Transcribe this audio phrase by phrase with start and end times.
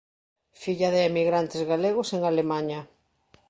[0.61, 2.81] Filla de emigrantes galegos en Alemaña.